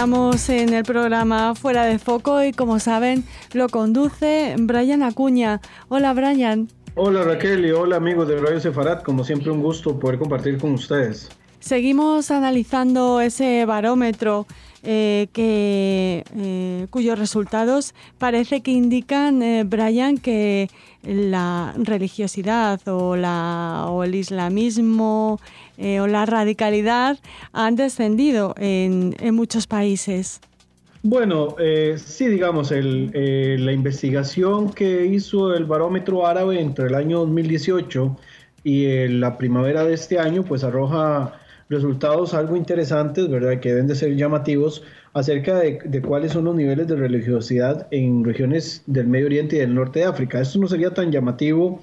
[0.00, 5.60] Estamos en el programa Fuera de Foco y como saben lo conduce Brian Acuña.
[5.90, 6.68] Hola Brian.
[6.94, 9.02] Hola Raquel y hola amigos de Radio Sefarat.
[9.02, 11.28] Como siempre un gusto poder compartir con ustedes.
[11.58, 14.46] Seguimos analizando ese barómetro
[14.82, 20.70] eh, que, eh, cuyos resultados parece que indican, eh, Brian, que
[21.02, 25.40] la religiosidad o, la, o el islamismo
[25.78, 27.18] o la radicalidad
[27.52, 30.40] han descendido en, en muchos países.
[31.02, 31.56] Bueno,
[31.96, 33.10] sí, digamos, el,
[33.64, 38.16] la investigación que hizo el barómetro árabe entre el año 2018
[38.64, 41.39] y la primavera de este año, pues arroja
[41.70, 43.60] resultados algo interesantes, ¿verdad?
[43.60, 44.82] Que deben de ser llamativos
[45.14, 49.74] acerca de, cuáles son los niveles de religiosidad en regiones del Medio Oriente y del
[49.74, 50.40] norte de África.
[50.40, 51.80] Esto no sería tan llamativo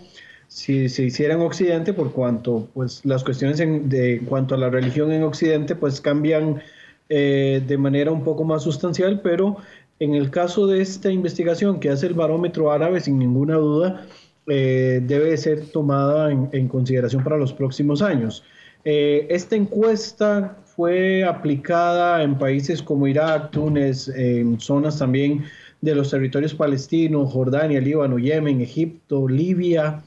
[0.50, 4.70] si se hiciera en Occidente, por cuanto pues, las cuestiones en, de, cuanto a la
[4.70, 6.62] religión en Occidente pues, cambian
[7.10, 9.58] eh, de manera un poco más sustancial, pero
[10.00, 14.06] en el caso de esta investigación que hace el barómetro árabe, sin ninguna duda,
[14.48, 18.44] eh, debe ser tomada en consideración para los próximos años.
[18.84, 25.44] Eh, esta encuesta fue aplicada en países como Irak, Túnez, en zonas también
[25.82, 30.04] de los territorios palestinos, Jordania, Líbano, Yemen, Egipto, Libia,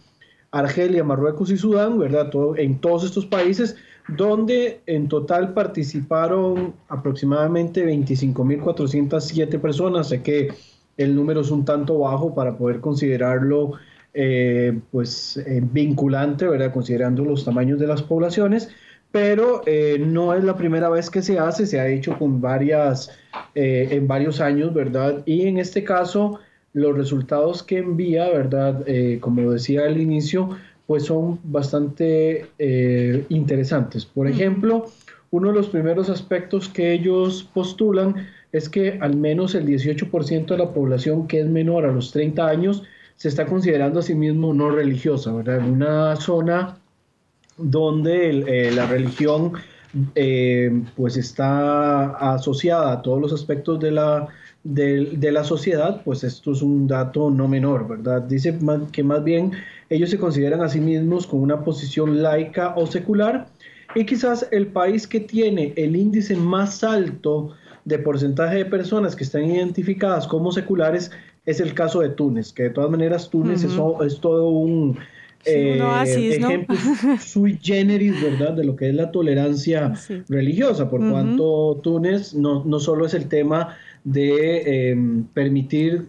[0.50, 2.30] Argelia, Marruecos y Sudán, ¿verdad?
[2.56, 3.76] en todos estos países,
[4.08, 10.08] donde en total participaron aproximadamente 25.407 personas.
[10.08, 10.48] Sé que
[10.96, 13.72] el número es un tanto bajo para poder considerarlo
[14.12, 16.72] eh, pues eh, vinculante, ¿verdad?
[16.72, 18.68] Considerando los tamaños de las poblaciones,
[19.12, 23.10] pero eh, no es la primera vez que se hace, se ha hecho con varias,
[23.54, 25.22] en varios años, ¿verdad?
[25.26, 26.38] Y en este caso,
[26.72, 28.84] los resultados que envía, ¿verdad?
[29.20, 30.50] como decía al inicio,
[30.86, 32.46] pues son bastante
[33.28, 34.04] interesantes.
[34.06, 34.86] Por ejemplo,
[35.30, 40.58] uno de los primeros aspectos que ellos postulan es que al menos el 18% de
[40.58, 42.84] la población que es menor a los 30 años
[43.20, 45.68] se está considerando a sí mismo no religiosa, ¿verdad?
[45.68, 46.78] Una zona
[47.58, 49.52] donde eh, la religión
[50.14, 54.28] eh, pues está asociada a todos los aspectos de la,
[54.64, 58.22] de, la sociedad, pues esto es un dato no menor, ¿verdad?
[58.22, 58.58] Dice
[58.90, 59.52] que más bien
[59.90, 63.48] ellos se consideran a sí mismos con una posición laica o secular
[63.94, 67.50] y quizás el país que tiene el índice más alto
[67.84, 71.10] de porcentaje de personas que están identificadas como seculares
[71.46, 74.98] es el caso de Túnez, que de todas maneras Túnez es, todo un
[75.44, 75.80] eh,
[76.14, 76.76] ejemplo
[77.20, 79.94] sui generis, ¿verdad?, de lo que es la tolerancia
[80.28, 86.06] religiosa, por cuanto Túnez no, no, solo es el tema de em, permitir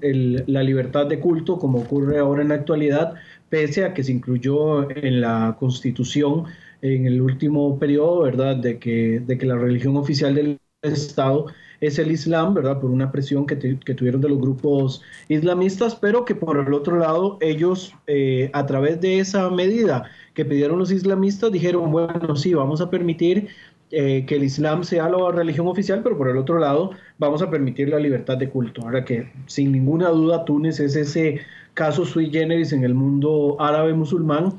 [0.48, 3.14] la libertad de culto, como ocurre ahora en la actualidad,
[3.50, 6.46] pese a que se incluyó en la constitución
[6.82, 11.48] en el último periodo, ¿verdad?, de que, de que la religión oficial del Estado
[11.82, 12.80] es el Islam, ¿verdad?
[12.80, 17.38] Por una presión que, tuvieron de los grupos islamistas, pero que por el otro lado
[17.42, 22.82] ellos, eh, a través de esa medida que pidieron los islamistas, dijeron, bueno, sí, vamos
[22.82, 23.50] a permitir
[23.90, 27.50] eh, que el Islam sea la religión oficial, pero por el otro lado vamos a
[27.50, 28.84] permitir la libertad de culto.
[28.84, 31.42] Ahora que sin ninguna duda Túnez es ese
[31.74, 34.54] caso sui generis en el mundo árabe musulmán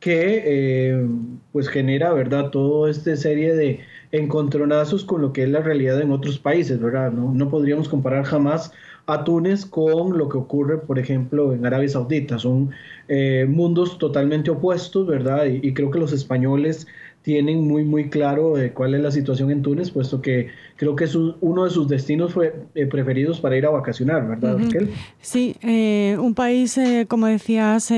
[0.00, 1.06] que eh,
[1.52, 3.80] pues genera, ¿verdad?, toda esta serie de
[4.12, 7.12] encontronazos con lo que es la realidad en otros países, ¿verdad?
[7.12, 8.72] No, no podríamos comparar jamás
[9.08, 12.38] a Túnez con lo que ocurre, por ejemplo, en Arabia Saudita.
[12.38, 12.70] Son
[13.08, 15.46] eh, mundos totalmente opuestos, ¿verdad?
[15.46, 16.86] Y, creo que los españoles
[17.22, 21.04] tienen muy, muy claro eh, cuál es la situación en Túnez, puesto que creo que
[21.04, 24.58] es uno de sus destinos fue, eh, preferidos para ir a vacacionar, ¿verdad,
[25.20, 25.56] Sí,
[26.18, 27.90] un país, como decías,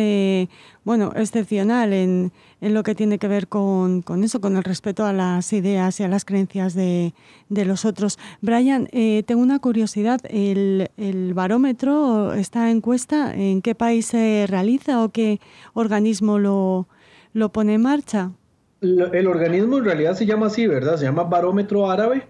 [0.85, 5.05] bueno, excepcional en, en, lo que tiene que ver con, con, eso, con el respeto
[5.05, 7.13] a las ideas y a las creencias de,
[7.49, 8.19] de los otros.
[8.41, 10.21] Brian, eh, tengo una curiosidad.
[10.25, 15.39] ¿El, ¿El, barómetro, esta encuesta, en qué país se realiza o qué
[15.75, 16.89] organismo lo,
[17.35, 18.33] lo pone en marcha?
[18.81, 20.97] El organismo en realidad se llama así, ¿verdad?
[20.97, 22.23] Se llama Barómetro Árabe.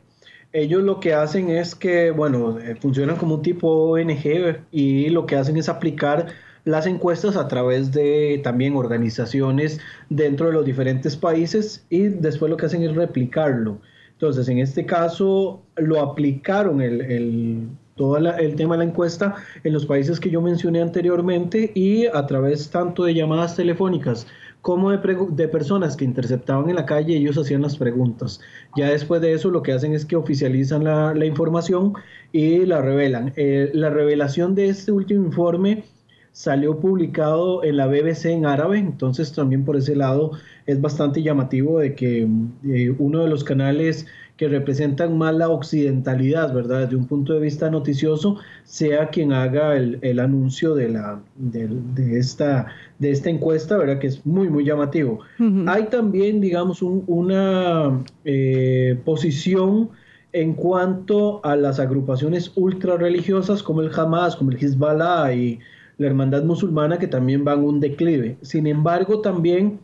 [0.53, 5.27] Ellos lo que hacen es que, bueno, eh, funcionan como un tipo ONG y lo
[5.27, 6.27] que hacen es aplicar
[6.65, 12.57] las encuestas a través de también organizaciones dentro de los diferentes países y después lo
[12.57, 13.79] que hacen es replicarlo.
[14.13, 19.87] Entonces, en este caso, lo aplicaron el, todo el tema de la encuesta en los
[19.87, 24.27] países que yo mencioné anteriormente y a través tanto de llamadas telefónicas
[24.63, 28.41] como de, personas que interceptaban en la calle, ellos hacían las preguntas.
[28.77, 31.95] Ya después de eso lo que hacen es que oficializan la, información
[32.33, 33.33] y la revelan.
[33.37, 35.85] Eh, la revelación de este último informe
[36.33, 40.33] salió publicado en la BBC en árabe, entonces también por ese lado
[40.67, 42.29] es bastante llamativo de que
[42.69, 44.07] eh, uno de los canales
[44.41, 46.85] que representan más la occidentalidad, ¿verdad?
[46.85, 52.69] Desde un punto de vista noticioso, sea quien haga el, anuncio de, la, de, esta,
[52.99, 53.99] de esta encuesta, ¿verdad?
[53.99, 55.21] Que es muy, muy llamativo.
[55.67, 59.91] Hay también, digamos, una eh, posición
[60.33, 65.59] en cuanto a las agrupaciones ultra religiosas como el Hamas, como el Hezbollah y
[65.99, 68.39] la Hermandad Musulmana, que también van un declive.
[68.41, 69.81] Sin embargo, también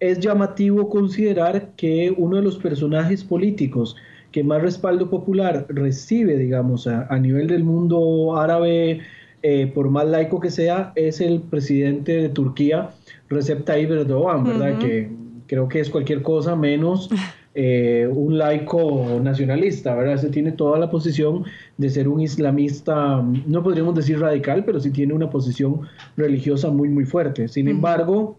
[0.00, 3.96] es llamativo considerar que uno de los personajes políticos
[4.32, 9.00] que más respaldo popular recibe, digamos, a, nivel del mundo árabe,
[9.42, 12.90] eh, por más laico que sea, es el presidente de Turquía,
[13.28, 14.78] Recep Tayyip Erdogan, ¿verdad?
[14.78, 15.10] Que
[15.46, 17.10] creo que es cualquier cosa menos
[17.54, 20.18] eh, un laico nacionalista, ¿verdad?
[20.18, 21.44] Se tiene toda la posición
[21.76, 25.80] de ser un islamista, no podríamos decir radical, pero sí tiene una posición
[26.16, 27.48] religiosa muy, muy fuerte.
[27.48, 28.38] Sin embargo,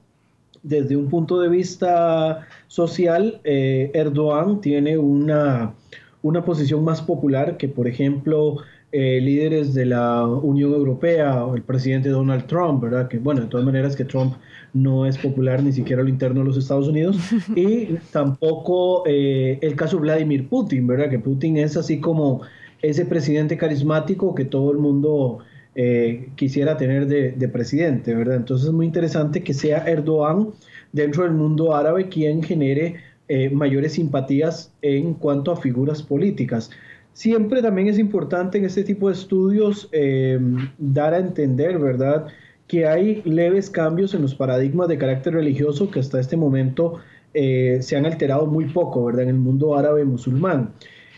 [0.63, 5.73] desde un punto de vista social, eh, Erdogan tiene una,
[6.21, 8.57] una posición más popular que, por ejemplo,
[8.93, 13.07] eh, líderes de la Unión Europea o el presidente Donald Trump, ¿verdad?
[13.07, 14.33] Que bueno, de todas maneras que Trump
[14.73, 17.17] no es popular ni siquiera a lo interno de los Estados Unidos,
[17.55, 21.09] y tampoco eh, el caso Vladimir Putin, ¿verdad?
[21.09, 22.41] Que Putin es así como
[22.81, 25.39] ese presidente carismático que todo el mundo
[25.73, 28.35] eh, quisiera tener de, presidente, ¿verdad?
[28.35, 30.49] Entonces es muy interesante que sea Erdogan
[30.91, 32.97] dentro del mundo árabe quien genere
[33.29, 36.71] eh, mayores simpatías en cuanto a figuras políticas.
[37.13, 40.39] Siempre también es importante en este tipo de estudios eh,
[40.77, 42.27] dar a entender, ¿verdad?,
[42.67, 46.99] que hay leves cambios en los paradigmas de carácter religioso que hasta este momento
[47.33, 50.71] se han alterado muy poco, ¿verdad?, en el mundo árabe musulmán.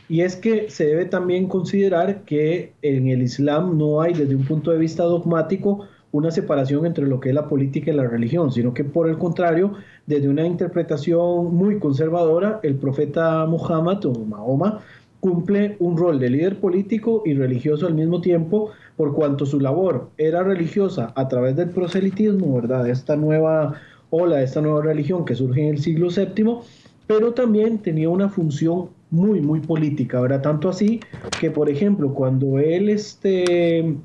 [0.10, 4.46] Y es que se debe también considerar que en el Islam no hay desde un
[4.46, 8.52] punto de vista dogmático una separación entre lo que es la política y la religión,
[8.52, 9.74] sino que por el contrario,
[10.06, 14.82] desde una interpretación muy conservadora, el profeta Muhammad o Mahoma
[15.20, 20.10] cumple un rol de líder político y religioso al mismo tiempo, por cuanto su labor
[20.18, 22.88] era religiosa a través del proselitismo, ¿verdad?
[22.88, 23.74] Esta nueva
[24.12, 26.58] ola, esta nueva religión que surge en el siglo VII,
[27.08, 30.42] pero también tenía una función muy, muy política, ¿verdad?
[30.42, 31.00] Tanto así
[31.40, 33.96] que, por ejemplo, cuando él este,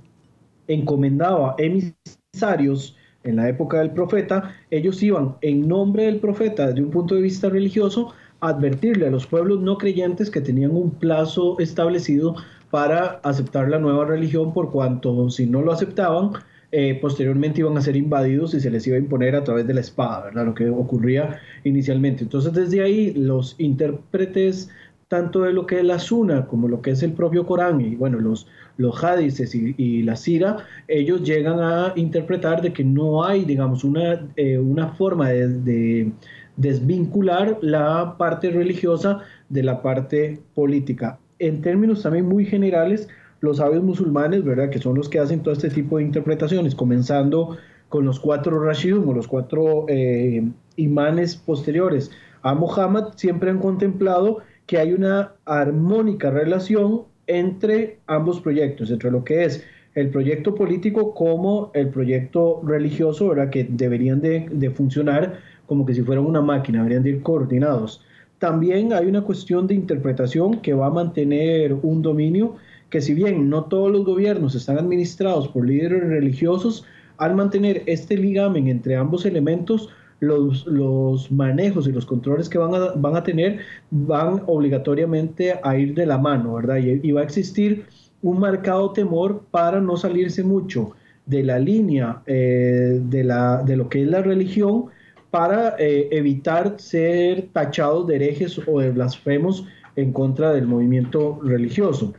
[0.69, 2.95] encomendaba emisarios
[3.25, 7.23] en la época del profeta, ellos iban en nombre del profeta desde un punto de
[7.23, 12.37] vista religioso a advertirle a los pueblos no creyentes que tenían un plazo establecido
[12.71, 16.33] para aceptar la nueva religión por cuanto si no lo aceptaban,
[16.71, 19.73] eh, posteriormente iban a ser invadidos y se les iba a imponer a través de
[19.73, 20.45] la espada, ¿verdad?
[20.45, 22.25] Lo que ocurría inicialmente.
[22.25, 24.69] Entonces desde ahí los intérpretes
[25.09, 27.97] tanto de lo que es la Suna como lo que es el propio Corán y
[27.97, 28.47] bueno, los,
[28.77, 34.29] los hadices y, la Sira, ellos llegan a interpretar de que no hay, digamos, una,
[34.37, 36.13] eh, una forma de,
[36.57, 41.19] desvincular la parte religiosa de la parte política.
[41.39, 43.09] En términos también muy generales,
[43.41, 44.69] los sabios musulmanes, ¿verdad?
[44.69, 47.57] Que son los que hacen todo este tipo de interpretaciones, comenzando
[47.89, 50.47] con los cuatro Rashidun o los cuatro eh,
[50.77, 52.11] imanes posteriores
[52.43, 59.25] a Muhammad, siempre han contemplado que hay una armónica relación entre ambos proyectos, entre lo
[59.25, 63.49] que es el proyecto político como el proyecto religioso, ¿verdad?
[63.49, 68.05] que deberían de, funcionar como que si fueran una máquina, deberían de ir coordinados.
[68.39, 72.57] También hay una cuestión de interpretación que va a mantener un dominio
[72.91, 76.85] que si bien no todos los gobiernos están administrados por líderes religiosos,
[77.17, 79.89] al mantener este ligamen entre ambos elementos,
[80.21, 83.61] los, los manejos y los controles que van a, van a tener
[83.91, 86.79] van obligatoriamente a ir de la mano, ¿verdad?
[86.79, 87.87] Y, va a existir
[88.23, 90.93] un marcado temor para no salirse mucho
[91.27, 94.87] de la línea eh, de, la, de lo que es la religión
[95.31, 102.15] para eh, evitar ser tachados de herejes o de blasfemos en contra del movimiento religioso.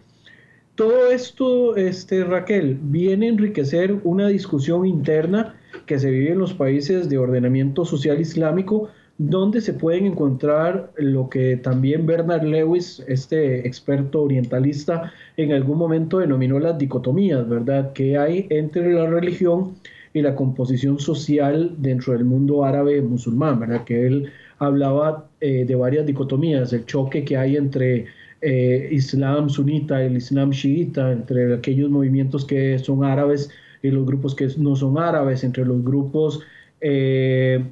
[0.76, 6.54] Todo esto, este, Raquel, viene a enriquecer una discusión interna que se vive en los
[6.54, 13.68] países de ordenamiento social islámico, donde se pueden encontrar lo que también Bernard Lewis, este
[13.68, 19.76] experto orientalista, en algún momento denominó las dicotomías, ¿verdad?, que hay entre la religión
[20.14, 25.76] y la composición social dentro del mundo árabe musulmán, ¿verdad?, que él hablaba eh, de
[25.76, 28.06] varias dicotomías, el choque que hay entre
[28.42, 33.50] eh, Islam sunita el Islam chiita, entre aquellos movimientos que son árabes
[33.82, 36.42] y los grupos que no son árabes, entre los grupos
[36.82, 37.64] eh,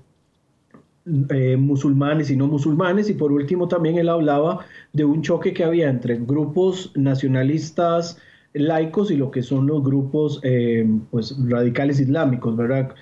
[1.30, 5.64] eh, musulmanes y no musulmanes, y por último también él hablaba de un choque que
[5.64, 8.18] había entre grupos nacionalistas
[8.54, 12.96] laicos y lo que son los grupos eh, pues, radicales islámicos, ¿verdad?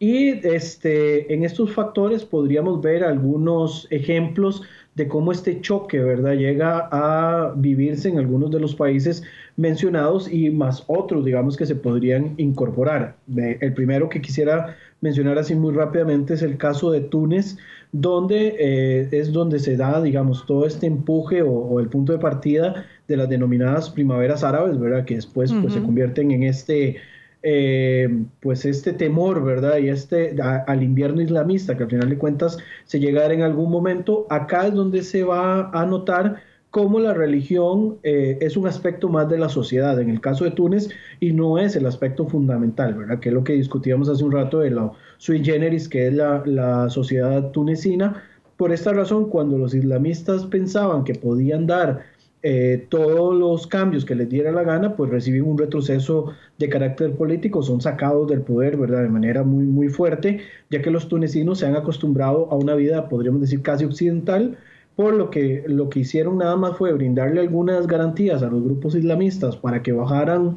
[0.00, 4.62] Y este, en estos factores podríamos ver algunos ejemplos
[4.94, 9.22] de cómo este choque, ¿verdad?, llega a vivirse en algunos de los países
[9.58, 13.16] mencionados y más otros, digamos, que se podrían incorporar.
[13.36, 17.58] El primero que quisiera mencionar así muy rápidamente es el caso de Túnez,
[17.92, 22.86] donde eh, es donde se da, digamos, todo este empuje o, el punto de partida
[23.06, 25.04] de las denominadas primaveras árabes, ¿verdad?
[25.04, 26.96] Que después pues, se convierten en este,
[27.42, 29.78] eh, pues este temor, ¿verdad?
[29.78, 34.26] Y este al invierno islamista, que al final de cuentas se llegará en algún momento.
[34.30, 39.28] Acá es donde se va a notar cómo la religión eh, es un aspecto más
[39.28, 43.18] de la sociedad, en el caso de Túnez, y no es el aspecto fundamental, ¿verdad?
[43.18, 46.42] Que es lo que discutíamos hace un rato de la sui generis, que es la,
[46.46, 48.22] la sociedad tunecina.
[48.56, 52.02] Por esta razón, cuando los islamistas pensaban que podían dar
[52.42, 57.14] eh, todos los cambios que les diera la gana, pues reciben un retroceso de carácter
[57.14, 59.02] político, son sacados del poder, ¿verdad?
[59.02, 63.08] De manera muy, muy fuerte, ya que los tunecinos se han acostumbrado a una vida,
[63.08, 64.56] podríamos decir, casi occidental,
[64.96, 68.94] por lo que lo que hicieron nada más fue brindarle algunas garantías a los grupos
[68.94, 70.56] islamistas para que bajaran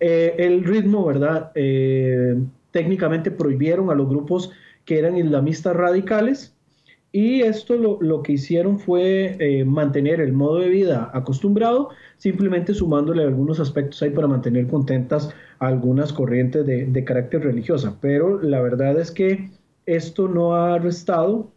[0.00, 1.50] eh, el ritmo, ¿verdad?
[1.54, 2.36] Eh,
[2.72, 4.50] técnicamente prohibieron a los grupos
[4.84, 6.54] que eran islamistas radicales
[7.12, 13.22] y esto lo, que hicieron fue eh, mantener el modo de vida acostumbrado, simplemente sumándole
[13.22, 17.96] algunos aspectos ahí para mantener contentas algunas corrientes de, de carácter religiosa.
[18.00, 19.50] Pero la verdad es que
[19.84, 21.52] esto no ha restado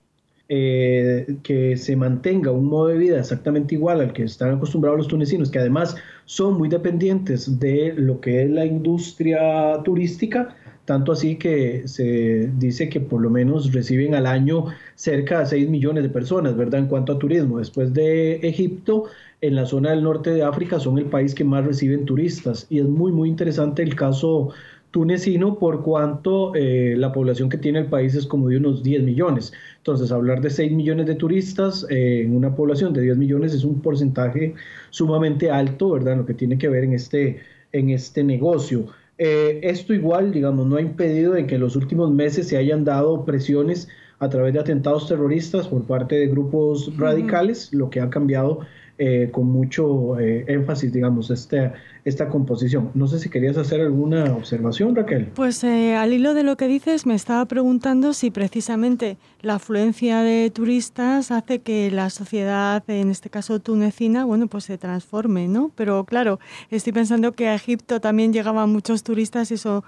[0.47, 5.07] eh, que se mantenga un modo de vida exactamente igual al que están acostumbrados los
[5.07, 5.95] tunecinos, que además
[6.25, 10.55] son muy dependientes de lo que es la industria turística,
[10.86, 14.65] tanto así que se dice que por lo menos reciben al año
[14.96, 16.82] cerca de 6 millones de personas, ¿verdad?
[16.82, 19.06] En cuanto a turismo, después de Egipto,
[19.42, 22.80] en la zona del norte de África son el país que más reciben turistas y
[22.80, 24.54] es muy, muy interesante el caso
[24.96, 29.04] tunecino por cuanto eh, la población que tiene el país es como de unos 10
[29.04, 29.51] millones.
[29.75, 33.65] Entonces, hablar de 6 millones de turistas eh, en una población de 10 millones es
[33.65, 34.54] un porcentaje
[34.92, 36.15] sumamente alto, ¿verdad?
[36.15, 37.42] Lo que tiene que ver en este,
[37.74, 38.88] en este negocio.
[39.17, 42.84] Eh, esto igual, digamos, no ha impedido de que en los últimos meses se hayan
[42.84, 43.88] dado presiones
[44.19, 48.62] a través de atentados terroristas por parte de grupos radicales, lo que ha cambiado
[48.98, 51.74] eh, con mucho eh, énfasis, digamos, este,
[52.06, 52.92] esta composición.
[52.94, 55.32] No sé si querías hacer alguna observación, Raquel.
[55.36, 60.22] Pues eh, al hilo de lo que dices, me estaba preguntando si precisamente la afluencia
[60.22, 65.72] de turistas hace que la sociedad, en este caso tunecina, bueno, pues se transforme, ¿no?
[65.75, 69.84] Pero claro, estoy pensando que a Egipto también llegaban muchos turistas y eso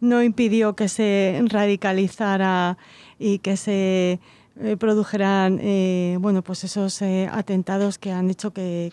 [0.00, 2.76] no impidió que se radicalizara
[3.20, 4.18] y que se
[4.60, 8.92] eh, eh, bueno, pues esos eh, atentados que han hecho que,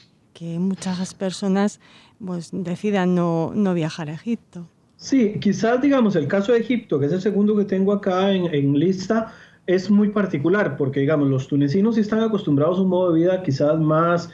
[0.59, 1.79] muchas personas
[2.23, 4.67] pues, decidan no, viajar a Egipto.
[4.97, 8.77] Sí, quizás digamos el caso de Egipto, que es el segundo que tengo acá en,
[8.77, 9.33] lista,
[9.65, 13.79] es muy particular porque digamos los tunecinos están acostumbrados a un modo de vida quizás
[13.79, 14.29] más,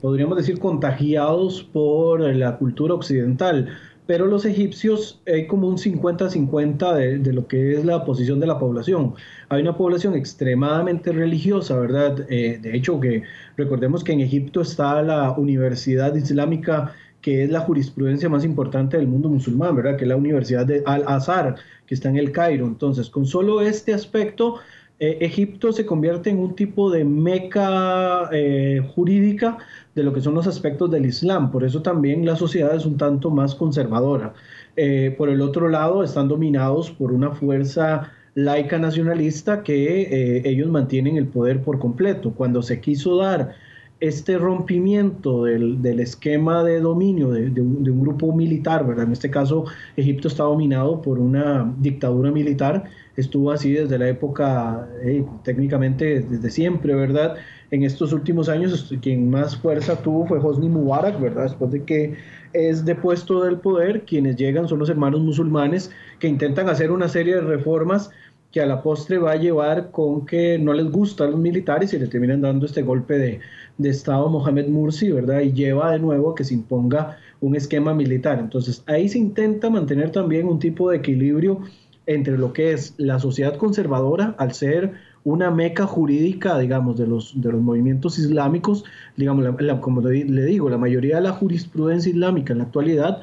[0.00, 3.68] podríamos decir, contagiados por la cultura occidental
[4.06, 8.58] pero los egipcios hay como un 50-50 de, lo que es la posición de la
[8.58, 9.14] población.
[9.48, 12.26] Hay una población extremadamente religiosa, ¿verdad?
[12.28, 13.22] Eh, de hecho, que
[13.56, 19.06] recordemos que en Egipto está la Universidad Islámica, que es la jurisprudencia más importante del
[19.06, 19.96] mundo musulmán, ¿verdad?
[19.96, 21.54] Que es la Universidad de Al-Azhar,
[21.86, 22.66] que está en el Cairo.
[22.66, 24.56] Entonces, con solo este aspecto,
[25.02, 29.58] eh, Egipto se convierte en un tipo de meca eh, jurídica
[29.96, 31.50] de lo que son los aspectos del Islam.
[31.50, 34.32] Por eso también la sociedad es un tanto más conservadora.
[34.76, 41.16] Eh, por el otro lado, están dominados por una fuerza laica nacionalista que ellos mantienen
[41.16, 42.32] el poder por completo.
[42.32, 43.56] Cuando se quiso dar
[43.98, 49.06] este rompimiento del, esquema de dominio de, un, de, un, grupo militar, ¿verdad?
[49.06, 49.64] En este caso,
[49.96, 52.84] Egipto está dominado por una dictadura militar
[53.16, 57.36] estuvo así desde la época, eh, técnicamente desde siempre, ¿verdad?
[57.70, 61.44] En estos últimos años quien más fuerza tuvo fue Hosni Mubarak, ¿verdad?
[61.44, 62.14] Después de que
[62.52, 67.34] es depuesto del poder, quienes llegan son los hermanos musulmanes que intentan hacer una serie
[67.36, 68.10] de reformas
[68.50, 71.98] que a la postre va a llevar con que no les gustan los militares y
[71.98, 73.40] le terminan dando este golpe de,
[73.78, 75.40] de Estado a Mohamed Mursi, ¿verdad?
[75.40, 78.38] Y lleva de nuevo a que se imponga un esquema militar.
[78.38, 81.62] Entonces ahí se intenta mantener también un tipo de equilibrio
[82.06, 84.92] entre lo que es la sociedad conservadora, al ser
[85.24, 88.84] una meca jurídica, digamos, de los, de los movimientos islámicos,
[89.16, 89.46] digamos,
[89.80, 93.20] como le, digo, la mayoría de la jurisprudencia islámica en la actualidad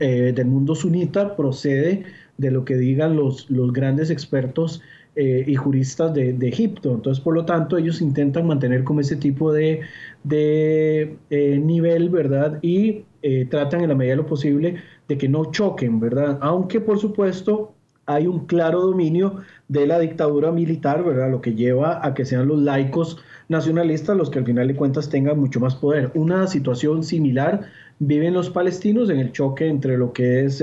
[0.00, 2.04] eh, del mundo sunita procede
[2.38, 4.80] de lo que digan los, los grandes expertos
[5.14, 6.94] eh, y juristas de, Egipto.
[6.94, 9.80] Entonces, por lo tanto, ellos intentan mantener como ese tipo de,
[10.24, 12.58] de eh, nivel, ¿verdad?
[12.62, 13.04] Y
[13.50, 16.38] tratan en la medida de lo posible de que no choquen, ¿verdad?
[16.40, 17.72] Aunque, por supuesto,
[18.06, 21.30] hay un claro dominio de la dictadura militar, ¿verdad?
[21.30, 23.18] Lo que lleva a que sean los laicos
[23.48, 26.10] nacionalistas los que al final de cuentas tengan mucho más poder.
[26.14, 27.68] Una situación similar
[27.98, 30.62] viven los palestinos en el choque entre lo que es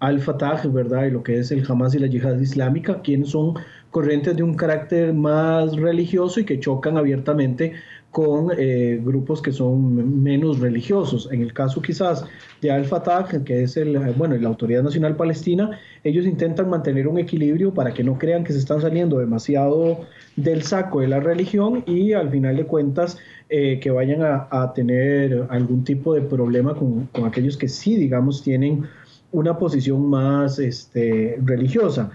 [0.00, 1.06] al-Fatah, ¿verdad?
[1.06, 3.54] Y lo que es el Hamas y la yihad islámica, quienes son
[3.90, 7.74] corrientes de un carácter más religioso y que chocan abiertamente
[8.14, 11.28] con eh, grupos que son menos religiosos.
[11.32, 12.24] En el caso quizás
[12.62, 17.74] de Al-Fatah, que es el, bueno, la Autoridad Nacional Palestina, ellos intentan mantener un equilibrio
[17.74, 20.06] para que no crean que se están saliendo demasiado
[20.36, 23.18] del saco de la religión y al final de cuentas
[23.48, 28.44] eh, que vayan a, tener algún tipo de problema con, con aquellos que sí, digamos,
[28.44, 28.84] tienen
[29.32, 32.12] una posición más este, religiosa.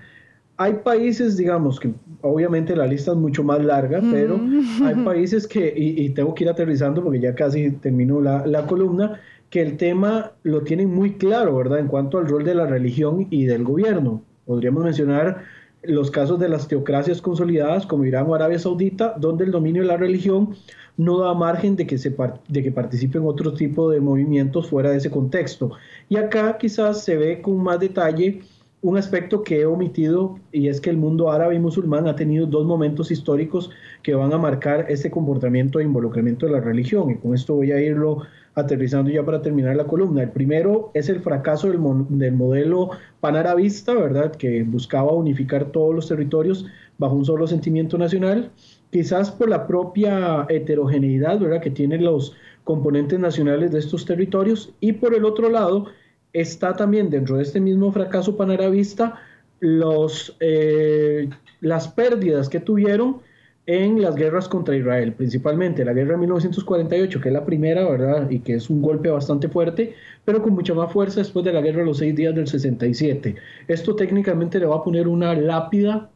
[0.62, 4.38] Hay países, digamos, que obviamente la lista es mucho más larga, pero
[4.84, 9.22] hay países que, y, tengo que ir aterrizando porque ya casi termino la, la columna,
[9.50, 11.80] que el tema lo tienen muy claro, ¿verdad?
[11.80, 14.22] En cuanto al rol de la religión y del gobierno.
[14.46, 15.44] Podríamos mencionar
[15.84, 19.88] los casos de las teocracias consolidadas como Irán o Arabia Saudita, donde el dominio de
[19.88, 20.56] la religión
[20.98, 22.14] no da margen de que, se
[22.50, 25.72] de que participen otro tipo de movimientos fuera de ese contexto.
[26.10, 28.42] Y acá quizás se ve con más detalle
[28.82, 32.46] un aspecto que he omitido y es que el mundo árabe y musulmán ha tenido
[32.46, 33.70] dos momentos históricos
[34.04, 37.72] que van a marcar este comportamiento de involucramiento de la religión y con esto voy
[37.72, 38.24] a irlo
[38.56, 40.24] aterrizando ya para terminar la columna.
[40.24, 44.32] El primero es el fracaso del, del modelo panarabista, ¿verdad?
[44.32, 46.66] Que buscaba unificar todos los territorios
[46.98, 48.52] bajo un solo sentimiento nacional
[48.92, 51.62] quizás por la propia heterogeneidad ¿verdad?
[51.62, 55.88] que tienen los componentes nacionales de estos territorios y por el otro lado
[56.34, 59.20] está también dentro de este mismo fracaso panarabista
[59.60, 61.30] los, eh,
[61.62, 63.22] las pérdidas que tuvieron
[63.66, 68.28] en las guerras contra Israel, principalmente la guerra de 1948, que es la primera, ¿verdad?
[68.28, 69.94] Y que es un golpe bastante fuerte,
[70.26, 73.36] pero con mucha más fuerza después de la guerra de los seis días del 67.
[73.68, 76.10] Esto técnicamente le va a poner una lápida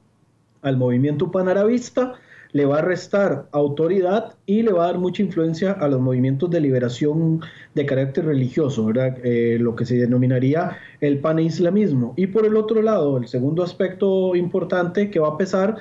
[0.64, 2.14] al movimiento panarabista,
[2.54, 6.50] le va a restar autoridad y le va a dar mucha influencia a los movimientos
[6.52, 7.42] de liberación
[7.74, 9.18] de carácter religioso, ¿verdad?
[9.24, 12.14] Eh, lo que se denominaría el panislamismo.
[12.16, 15.78] Y por el otro lado, el segundo aspecto importante que va a pesar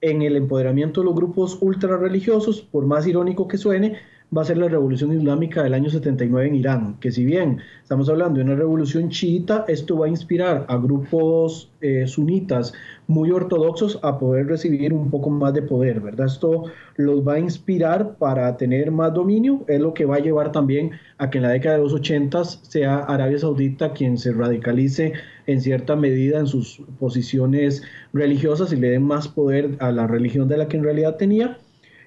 [0.00, 3.98] en el empoderamiento de los grupos ultra religiosos, por más irónico que suene,
[4.36, 8.08] va a ser la revolución islámica del año 79 en Irán, que si bien estamos
[8.08, 12.72] hablando de una revolución chiita, esto va a inspirar a grupos eh, sunitas
[13.06, 16.26] muy ortodoxos a poder recibir un poco más de poder, ¿verdad?
[16.26, 16.64] Esto
[16.96, 20.92] los va a inspirar para tener más dominio, es lo que va a llevar también
[21.18, 25.12] a que en la década de los 80 sea Arabia Saudita quien se radicalice
[25.46, 30.48] en cierta medida en sus posiciones religiosas y le den más poder a la religión
[30.48, 31.58] de la que en realidad tenía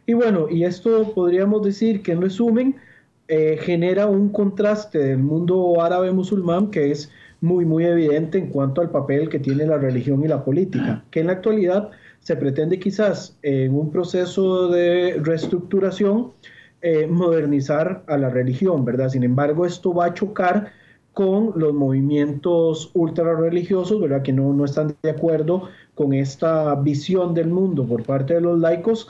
[0.07, 2.77] y bueno, y esto podríamos decir que en resumen
[3.27, 8.79] eh, genera un contraste del mundo árabe musulmán que es muy, muy evidente en cuanto
[8.79, 11.91] al papel que tiene la religión y la política, que en la actualidad
[12.21, 16.31] se pretende quizás en un proceso de reestructuración
[16.81, 19.09] eh, modernizar a la religión, ¿verdad?
[19.09, 20.71] Sin embargo, esto va a chocar
[21.11, 24.21] con los movimientos ultra religiosos, ¿verdad?
[24.21, 28.57] Que no, no están de acuerdo con esta visión del mundo por parte de los
[28.57, 29.09] laicos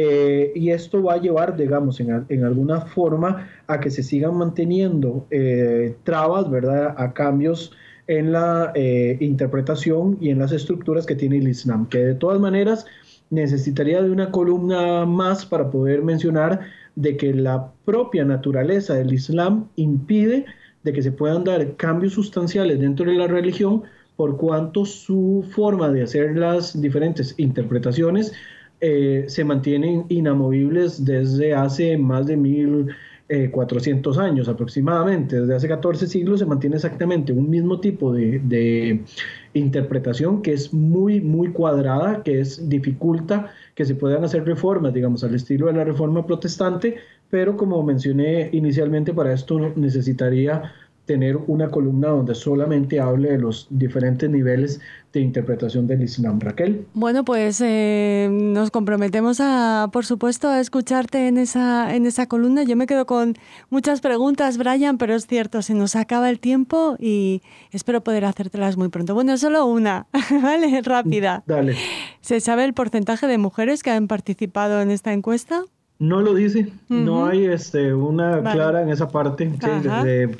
[0.00, 5.26] eh, y esto va a llevar, digamos, en, alguna forma a que se sigan manteniendo
[5.32, 7.72] eh, trabas, ¿verdad?, a cambios
[8.06, 12.38] en la eh, interpretación y en las estructuras que tiene el Islam, que de todas
[12.38, 12.86] maneras
[13.30, 16.60] necesitaría de una columna más para poder mencionar
[16.94, 20.46] de que la propia naturaleza del Islam impide
[20.84, 23.82] de que se puedan dar cambios sustanciales dentro de la religión
[24.14, 28.32] por cuanto su forma de hacer las diferentes interpretaciones
[28.80, 35.40] eh, se mantienen inamovibles desde hace más de 1400 eh, años aproximadamente.
[35.40, 39.00] Desde hace 14 siglos se mantiene exactamente un mismo tipo de,
[39.54, 45.24] interpretación que es muy, muy cuadrada, que es dificulta que se puedan hacer reformas, digamos,
[45.24, 46.98] al estilo de la reforma protestante,
[47.30, 50.72] pero como mencioné inicialmente, para esto necesitaría
[51.08, 54.78] tener una columna donde solamente hable de los diferentes niveles
[55.12, 56.38] de interpretación del Islam.
[56.38, 56.86] Raquel.
[56.92, 62.62] Bueno, pues eh, nos comprometemos a, por supuesto, a escucharte en esa, en esa columna.
[62.62, 63.36] Yo me quedo con
[63.70, 67.40] muchas preguntas, Brian, pero es cierto, se nos acaba el tiempo y
[67.72, 69.14] espero poder hacértelas muy pronto.
[69.14, 70.06] Bueno, solo una,
[70.42, 70.82] ¿vale?
[70.82, 71.42] Rápida.
[71.46, 71.74] Dale.
[72.20, 75.64] ¿Se sabe el porcentaje de mujeres que han participado en esta encuesta?
[75.98, 79.50] No lo dice, no hay este, una clara en esa parte.
[79.50, 80.38] Sí,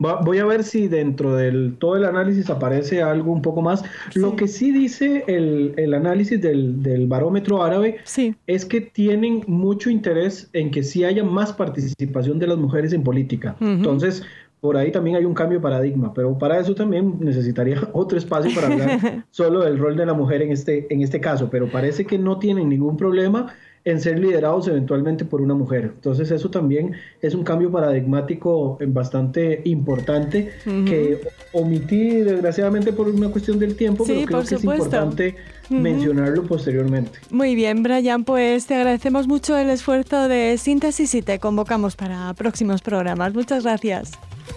[0.00, 3.84] voy a ver si dentro del todo el análisis aparece algo un poco más.
[4.14, 7.98] Lo que sí dice el, el análisis del, del, barómetro árabe
[8.46, 13.02] es que tienen mucho interés en que sí haya más participación de las mujeres en
[13.02, 13.56] política.
[13.60, 14.22] Entonces,
[14.60, 18.54] por ahí también hay un cambio de paradigma, pero para eso también necesitaría otro espacio
[18.54, 22.04] para hablar solo del rol de la mujer en este, en este caso, pero parece
[22.04, 23.52] que no tienen ningún problema
[23.84, 25.92] en ser liderados eventualmente por una mujer.
[25.94, 31.20] Entonces eso también es un cambio paradigmático bastante importante que
[31.52, 35.36] omití desgraciadamente por una cuestión del tiempo, pero creo que es importante
[35.70, 37.18] mencionarlo posteriormente.
[37.30, 42.34] Muy bien, Brian, pues te agradecemos mucho el esfuerzo de síntesis y te convocamos para
[42.34, 43.34] próximos programas.
[43.34, 44.12] Muchas gracias.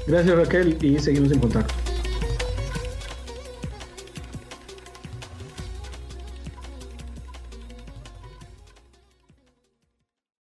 [0.07, 1.92] Gracias Raquel y seguimos en contacto.